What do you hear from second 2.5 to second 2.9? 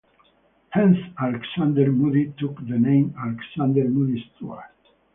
the